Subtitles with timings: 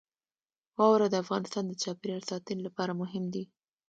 [0.77, 3.43] واوره د افغانستان د چاپیریال ساتنې لپاره مهم دي.